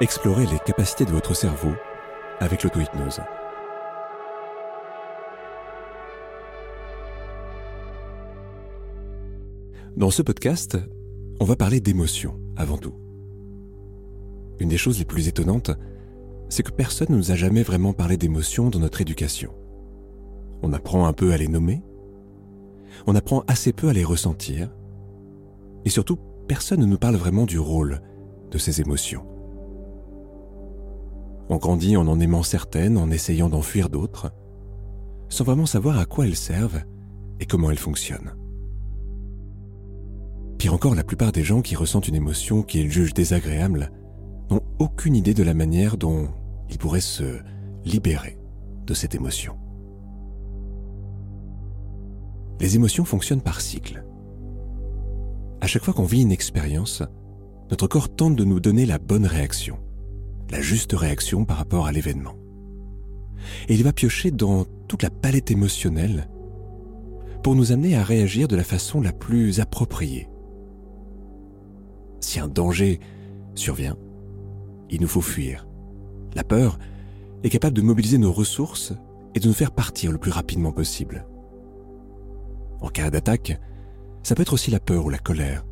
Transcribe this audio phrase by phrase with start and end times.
[0.00, 1.72] Explorez les capacités de votre cerveau
[2.38, 3.20] avec l'auto-hypnose.
[9.96, 10.78] Dans ce podcast,
[11.40, 12.94] on va parler d'émotions avant tout.
[14.60, 15.72] Une des choses les plus étonnantes,
[16.48, 19.52] c'est que personne ne nous a jamais vraiment parlé d'émotions dans notre éducation.
[20.62, 21.82] On apprend un peu à les nommer,
[23.08, 24.72] on apprend assez peu à les ressentir,
[25.84, 28.00] et surtout, personne ne nous parle vraiment du rôle
[28.52, 29.37] de ces émotions.
[31.48, 34.32] On grandit en en aimant certaines, en essayant d'en fuir d'autres,
[35.28, 36.82] sans vraiment savoir à quoi elles servent
[37.40, 38.34] et comment elles fonctionnent.
[40.58, 43.92] Pire encore, la plupart des gens qui ressentent une émotion qu'ils jugent désagréable
[44.50, 46.28] n'ont aucune idée de la manière dont
[46.68, 47.38] ils pourraient se
[47.84, 48.38] libérer
[48.86, 49.56] de cette émotion.
[52.60, 54.04] Les émotions fonctionnent par cycle.
[55.60, 57.02] À chaque fois qu'on vit une expérience,
[57.70, 59.78] notre corps tente de nous donner la bonne réaction,
[60.50, 62.36] la juste réaction par rapport à l'événement.
[63.68, 66.28] Et il va piocher dans toute la palette émotionnelle
[67.42, 70.28] pour nous amener à réagir de la façon la plus appropriée.
[72.20, 73.00] Si un danger
[73.54, 73.96] survient,
[74.90, 75.66] il nous faut fuir.
[76.34, 76.78] La peur
[77.42, 78.92] est capable de mobiliser nos ressources
[79.34, 81.26] et de nous faire partir le plus rapidement possible.
[82.80, 83.58] En cas d'attaque,
[84.22, 85.64] ça peut être aussi la peur ou la colère.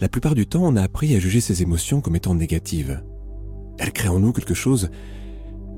[0.00, 3.02] La plupart du temps, on a appris à juger ces émotions comme étant négatives.
[3.78, 4.90] Elles créent en nous quelque chose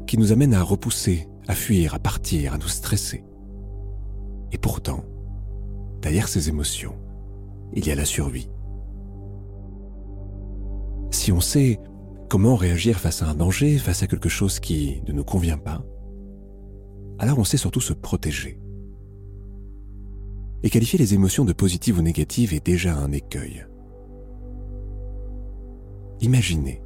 [0.06, 3.24] qui nous amène à repousser, à fuir, à partir, à nous stresser.
[4.52, 5.04] Et pourtant,
[6.02, 6.94] derrière ces émotions,
[7.72, 8.48] il y a la survie.
[11.10, 11.80] Si on sait
[12.28, 15.84] comment réagir face à un danger, face à quelque chose qui ne nous convient pas,
[17.18, 18.60] alors on sait surtout se protéger.
[20.62, 23.66] Et qualifier les émotions de positives ou négatives est déjà un écueil.
[26.22, 26.80] Imaginez.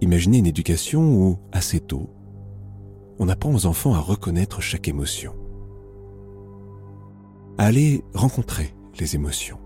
[0.00, 2.08] Imaginez une éducation où, assez tôt,
[3.18, 5.34] on apprend aux enfants à reconnaître chaque émotion,
[7.58, 9.58] à aller rencontrer les émotions.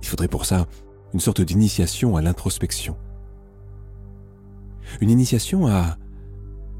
[0.00, 0.66] Il faudrait pour ça
[1.12, 2.96] une sorte d'initiation à l'introspection.
[5.02, 5.98] Une initiation à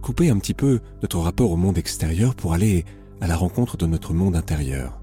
[0.01, 2.87] couper un petit peu notre rapport au monde extérieur pour aller
[3.21, 5.03] à la rencontre de notre monde intérieur.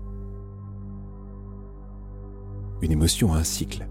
[2.82, 3.88] Une émotion a un cycle.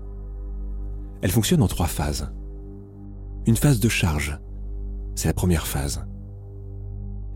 [1.23, 2.33] Elle fonctionne en trois phases.
[3.47, 4.39] Une phase de charge,
[5.15, 6.07] c'est la première phase.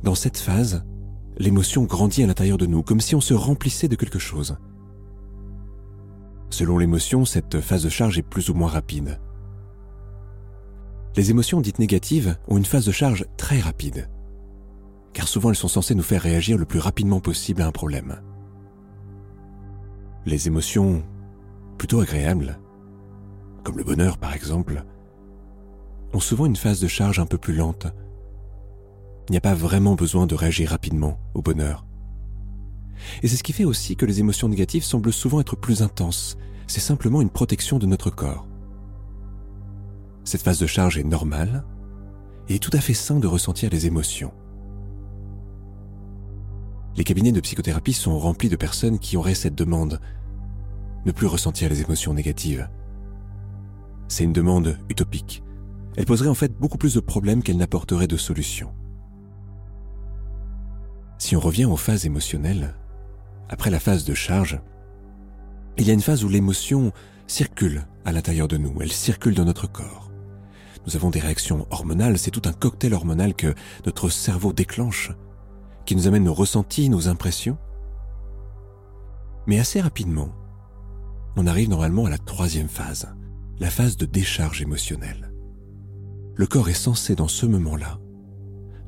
[0.03, 0.85] Dans cette phase,
[1.39, 4.57] l'émotion grandit à l'intérieur de nous, comme si on se remplissait de quelque chose.
[6.51, 9.19] Selon l'émotion, cette phase de charge est plus ou moins rapide.
[11.17, 14.09] Les émotions dites négatives ont une phase de charge très rapide
[15.15, 18.21] car souvent elles sont censées nous faire réagir le plus rapidement possible à un problème.
[20.27, 21.03] Les émotions
[21.79, 22.59] plutôt agréables,
[23.65, 24.85] comme le bonheur par exemple,
[26.13, 27.89] ont souvent une phase de charge un peu plus lente.
[29.29, 31.85] Il n'y a pas vraiment besoin de réagir rapidement au bonheur.
[33.23, 36.37] Et c'est ce qui fait aussi que les émotions négatives semblent souvent être plus intenses.
[36.67, 38.47] C'est simplement une protection de notre corps.
[40.25, 41.65] Cette phase de charge est normale
[42.49, 44.33] et est tout à fait sain de ressentir les émotions.
[46.97, 50.01] Les cabinets de psychothérapie sont remplis de personnes qui auraient cette demande,
[51.05, 52.69] ne plus ressentir les émotions négatives.
[54.09, 55.43] C'est une demande utopique.
[55.97, 58.73] Elle poserait en fait beaucoup plus de problèmes qu'elle n'apporterait de solutions.
[61.19, 62.75] Si on revient aux phases émotionnelles,
[63.49, 64.61] après la phase de charge,
[65.79, 66.93] il y a une phase où l'émotion
[67.27, 70.11] circule à l'intérieur de nous, elle circule dans notre corps.
[70.87, 73.55] Nous avons des réactions hormonales, c'est tout un cocktail hormonal que
[73.87, 75.13] notre cerveau déclenche
[75.87, 77.59] qui nous amène nos ressentis, nos impressions.
[79.47, 80.31] Mais assez rapidement,
[81.37, 83.15] on arrive normalement à la troisième phase,
[83.59, 85.33] la phase de décharge émotionnelle.
[86.35, 88.01] Le corps est censé, dans ce moment-là,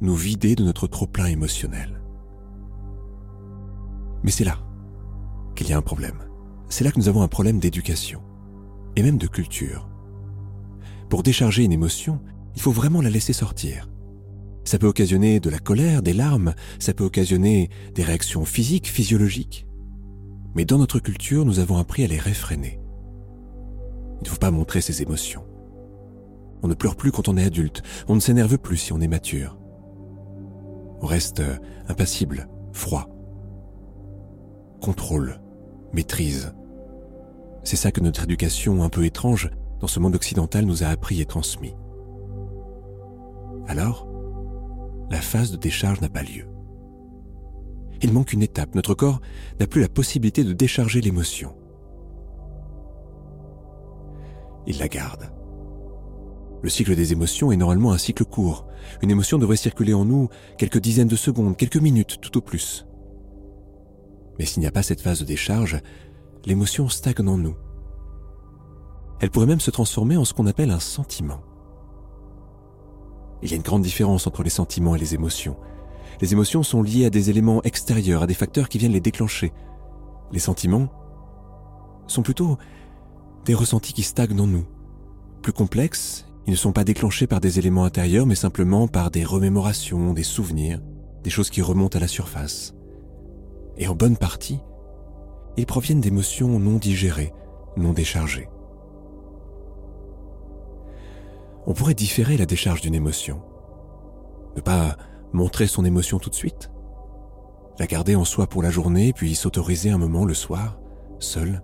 [0.00, 2.02] nous vider de notre trop-plein émotionnel.
[4.24, 4.58] Mais c'est là
[5.54, 6.18] qu'il y a un problème.
[6.68, 8.22] C'est là que nous avons un problème d'éducation,
[8.96, 9.88] et même de culture.
[11.08, 12.20] Pour décharger une émotion,
[12.56, 13.88] il faut vraiment la laisser sortir.
[14.64, 19.66] Ça peut occasionner de la colère, des larmes, ça peut occasionner des réactions physiques, physiologiques.
[20.56, 22.80] Mais dans notre culture, nous avons appris à les réfréner.
[24.20, 25.44] Il ne faut pas montrer ses émotions.
[26.62, 29.08] On ne pleure plus quand on est adulte, on ne s'énerve plus si on est
[29.08, 29.58] mature.
[31.00, 31.42] On reste
[31.88, 33.08] impassible, froid.
[34.80, 35.40] Contrôle,
[35.92, 36.54] maîtrise.
[37.64, 41.20] C'est ça que notre éducation un peu étrange dans ce monde occidental nous a appris
[41.20, 41.74] et transmis.
[43.66, 44.08] Alors,
[45.10, 46.46] la phase de décharge n'a pas lieu.
[48.02, 49.20] Il manque une étape, notre corps
[49.58, 51.54] n'a plus la possibilité de décharger l'émotion.
[54.66, 55.30] Il la garde.
[56.62, 58.66] Le cycle des émotions est normalement un cycle court.
[59.02, 60.28] Une émotion devrait circuler en nous
[60.58, 62.86] quelques dizaines de secondes, quelques minutes tout au plus.
[64.38, 65.80] Mais s'il n'y a pas cette phase de décharge,
[66.44, 67.56] l'émotion stagne en nous.
[69.20, 71.40] Elle pourrait même se transformer en ce qu'on appelle un sentiment.
[73.42, 75.56] Il y a une grande différence entre les sentiments et les émotions.
[76.20, 79.52] Les émotions sont liées à des éléments extérieurs, à des facteurs qui viennent les déclencher.
[80.32, 80.88] Les sentiments
[82.06, 82.58] sont plutôt
[83.46, 84.66] des ressentis qui stagnent en nous.
[85.40, 89.24] Plus complexes, ils ne sont pas déclenchés par des éléments intérieurs, mais simplement par des
[89.24, 90.80] remémorations, des souvenirs,
[91.22, 92.74] des choses qui remontent à la surface.
[93.78, 94.58] Et en bonne partie,
[95.56, 97.32] ils proviennent d'émotions non digérées,
[97.76, 98.48] non déchargées.
[101.66, 103.42] On pourrait différer la décharge d'une émotion.
[104.56, 104.96] Ne pas
[105.32, 106.70] montrer son émotion tout de suite.
[107.78, 110.78] La garder en soi pour la journée, puis s'autoriser un moment le soir,
[111.18, 111.62] seul,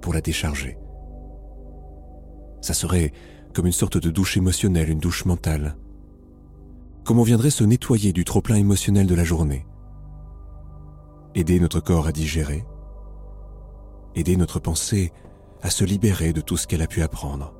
[0.00, 0.78] pour la décharger.
[2.64, 3.12] Ça serait
[3.52, 5.76] comme une sorte de douche émotionnelle, une douche mentale.
[7.04, 9.66] Comme on viendrait se nettoyer du trop-plein émotionnel de la journée.
[11.34, 12.64] Aider notre corps à digérer.
[14.14, 15.12] Aider notre pensée
[15.60, 17.52] à se libérer de tout ce qu'elle a pu apprendre.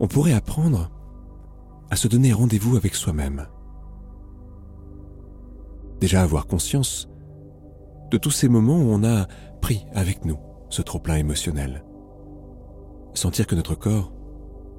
[0.00, 0.90] On pourrait apprendre
[1.90, 3.48] à se donner rendez-vous avec soi-même.
[6.00, 7.06] Déjà avoir conscience
[8.10, 9.26] de tous ces moments où on a
[9.60, 10.38] pris avec nous
[10.70, 11.84] ce trop-plein émotionnel
[13.14, 14.12] sentir que notre corps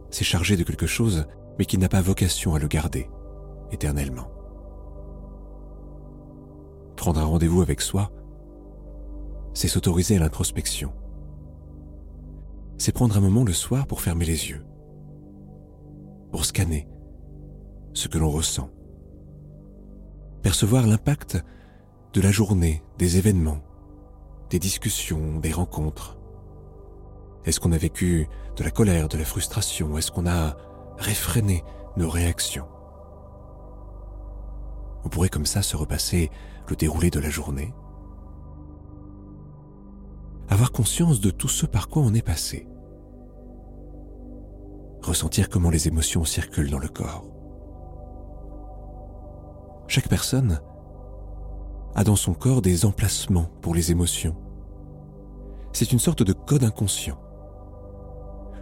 [0.09, 1.25] s'est chargé de quelque chose,
[1.57, 3.09] mais qui n'a pas vocation à le garder
[3.71, 4.29] éternellement.
[6.95, 8.11] Prendre un rendez-vous avec soi,
[9.53, 10.93] c'est s'autoriser à l'introspection.
[12.77, 14.65] C'est prendre un moment le soir pour fermer les yeux,
[16.31, 16.87] pour scanner
[17.93, 18.69] ce que l'on ressent,
[20.41, 21.43] percevoir l'impact
[22.13, 23.61] de la journée, des événements,
[24.49, 26.17] des discussions, des rencontres,
[27.45, 29.97] est-ce qu'on a vécu de la colère, de la frustration?
[29.97, 30.55] Est-ce qu'on a
[30.97, 31.63] réfréné
[31.97, 32.67] nos réactions?
[35.03, 36.29] On pourrait comme ça se repasser
[36.67, 37.73] le déroulé de la journée.
[40.49, 42.67] Avoir conscience de tout ce par quoi on est passé.
[45.01, 47.25] Ressentir comment les émotions circulent dans le corps.
[49.87, 50.61] Chaque personne
[51.95, 54.35] a dans son corps des emplacements pour les émotions.
[55.73, 57.17] C'est une sorte de code inconscient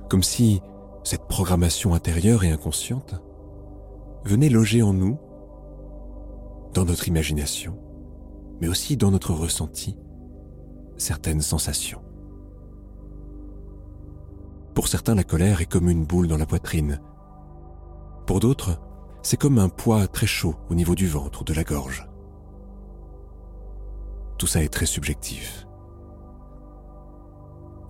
[0.10, 0.62] comme si
[1.04, 3.16] cette programmation intérieure et inconsciente
[4.26, 5.18] venait loger en nous,
[6.74, 7.78] dans notre imagination,
[8.60, 9.98] mais aussi dans notre ressenti,
[10.98, 12.02] certaines sensations.
[14.74, 17.00] Pour certains, la colère est comme une boule dans la poitrine.
[18.26, 18.80] Pour d'autres,
[19.24, 22.08] c'est comme un poids très chaud au niveau du ventre ou de la gorge.
[24.38, 25.68] Tout ça est très subjectif.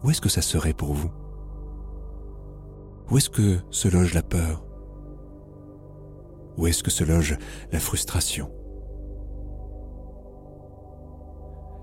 [0.03, 1.11] Où est-ce que ça serait pour vous?
[3.09, 4.65] Où est-ce que se loge la peur?
[6.57, 7.37] Où est-ce que se loge
[7.71, 8.51] la frustration?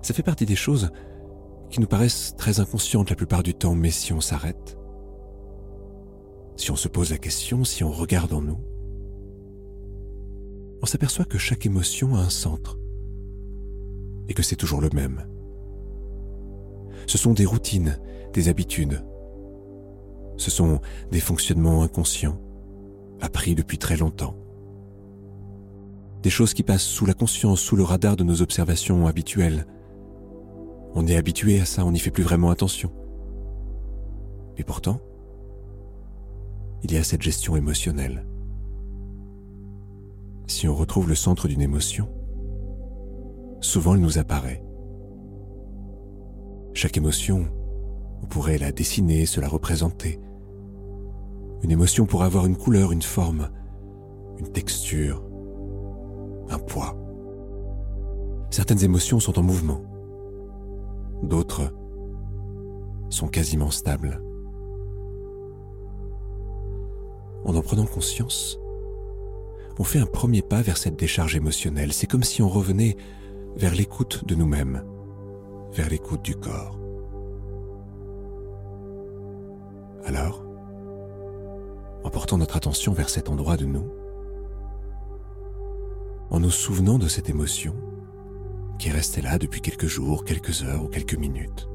[0.01, 0.89] Ça fait partie des choses
[1.69, 4.77] qui nous paraissent très inconscientes la plupart du temps, mais si on s'arrête,
[6.55, 8.59] si on se pose la question, si on regarde en nous,
[10.81, 12.77] on s'aperçoit que chaque émotion a un centre
[14.29, 15.25] et que c'est toujours le même.
[17.07, 17.99] Ce sont des routines,
[18.33, 19.03] des habitudes,
[20.37, 20.79] ce sont
[21.11, 22.39] des fonctionnements inconscients,
[23.21, 24.35] appris depuis très longtemps.
[26.21, 29.65] Des choses qui passent sous la conscience, sous le radar de nos observations habituelles.
[30.93, 32.91] On est habitué à ça, on n'y fait plus vraiment attention.
[34.57, 34.99] Et pourtant,
[36.83, 38.25] il y a cette gestion émotionnelle.
[40.47, 42.09] Si on retrouve le centre d'une émotion,
[43.59, 44.63] souvent elle nous apparaît.
[46.73, 47.47] Chaque émotion,
[48.21, 50.19] on pourrait la dessiner, se la représenter,
[51.63, 53.49] une émotion pourrait avoir une couleur, une forme,
[54.39, 55.23] une texture,
[56.49, 56.95] un poids.
[58.49, 59.81] Certaines émotions sont en mouvement.
[61.23, 61.73] D'autres
[63.09, 64.21] sont quasiment stables.
[67.45, 68.59] En en prenant conscience,
[69.79, 71.93] on fait un premier pas vers cette décharge émotionnelle.
[71.93, 72.97] C'est comme si on revenait
[73.55, 74.83] vers l'écoute de nous-mêmes,
[75.73, 76.79] vers l'écoute du corps.
[80.05, 80.46] Alors,
[82.03, 83.89] en portant notre attention vers cet endroit de nous,
[86.29, 87.75] en nous souvenant de cette émotion
[88.77, 91.67] qui est restée là depuis quelques jours, quelques heures ou quelques minutes.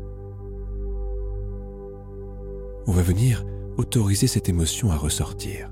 [2.87, 3.45] On va venir
[3.77, 5.71] autoriser cette émotion à ressortir.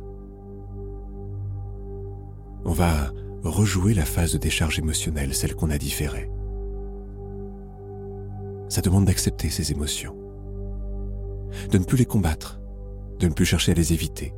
[2.65, 6.31] On va rejouer la phase de décharge émotionnelle, celle qu'on a différée.
[8.69, 10.17] Ça demande d'accepter ces émotions,
[11.71, 12.61] de ne plus les combattre,
[13.19, 14.33] de ne plus chercher à les éviter,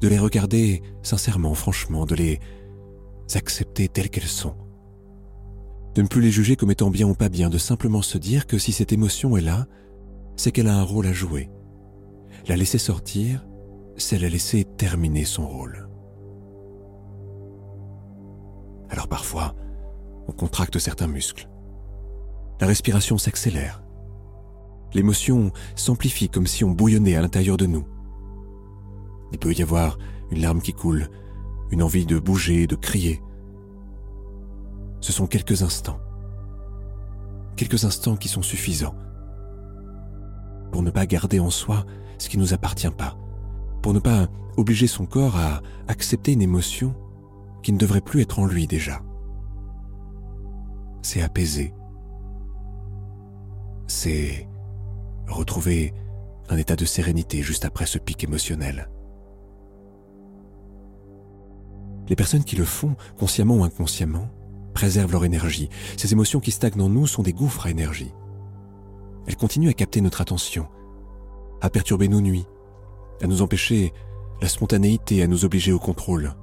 [0.00, 2.40] de les regarder sincèrement, franchement, de les
[3.34, 4.54] accepter telles qu'elles sont,
[5.94, 8.46] de ne plus les juger comme étant bien ou pas bien, de simplement se dire
[8.46, 9.66] que si cette émotion est là,
[10.36, 11.50] c'est qu'elle a un rôle à jouer.
[12.46, 13.44] La laisser sortir,
[13.96, 15.88] c'est la laisser terminer son rôle.
[18.90, 19.54] Alors parfois,
[20.28, 21.48] on contracte certains muscles.
[22.60, 23.82] La respiration s'accélère.
[24.94, 27.86] L'émotion s'amplifie comme si on bouillonnait à l'intérieur de nous.
[29.32, 29.98] Il peut y avoir
[30.30, 31.08] une larme qui coule,
[31.70, 33.22] une envie de bouger, de crier.
[35.00, 36.00] Ce sont quelques instants.
[37.56, 38.94] Quelques instants qui sont suffisants
[40.72, 41.84] pour ne pas garder en soi
[42.18, 43.16] ce qui ne nous appartient pas,
[43.82, 46.94] pour ne pas obliger son corps à accepter une émotion
[47.62, 49.02] qui ne devrait plus être en lui déjà.
[51.02, 51.74] C'est apaiser.
[53.86, 54.48] C'est
[55.26, 55.94] retrouver
[56.48, 58.90] un état de sérénité juste après ce pic émotionnel.
[62.08, 64.28] Les personnes qui le font, consciemment ou inconsciemment,
[64.74, 65.68] préservent leur énergie.
[65.96, 68.12] Ces émotions qui stagnent en nous sont des gouffres à énergie.
[69.26, 70.68] Elles continuent à capter notre attention,
[71.60, 72.46] à perturber nos nuits,
[73.22, 73.92] à nous empêcher
[74.40, 76.34] la spontanéité, à nous obliger au contrôle.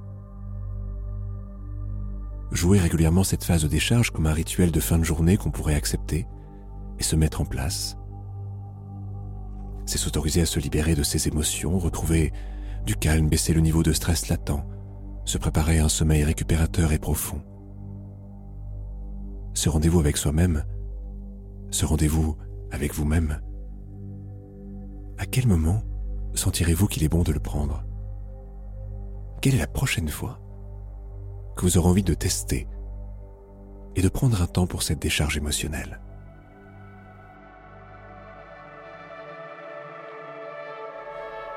[2.52, 5.74] Jouer régulièrement cette phase de décharge comme un rituel de fin de journée qu'on pourrait
[5.74, 6.26] accepter
[6.98, 7.96] et se mettre en place,
[9.86, 12.32] c'est s'autoriser à se libérer de ses émotions, retrouver
[12.84, 14.64] du calme, baisser le niveau de stress latent,
[15.26, 17.42] se préparer à un sommeil récupérateur et profond.
[19.54, 20.64] Ce rendez-vous avec soi-même,
[21.70, 22.36] ce rendez-vous
[22.70, 23.40] avec vous-même,
[25.18, 25.82] à quel moment
[26.34, 27.82] sentirez-vous qu'il est bon de le prendre?
[29.42, 30.40] Quelle est la prochaine fois
[31.56, 32.68] que vous aurez envie de tester
[33.96, 36.00] et de prendre un temps pour cette décharge émotionnelle?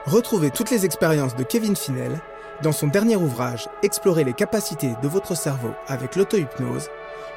[0.06, 2.20] Retrouvez toutes les expériences de Kevin Finel
[2.62, 6.90] dans son dernier ouvrage Explorer les capacités de votre cerveau avec l'auto-hypnose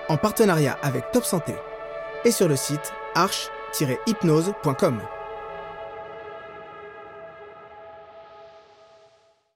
[0.08, 1.54] en partenariat avec Top Santé
[2.24, 5.00] et sur le site arche-hypnose.com.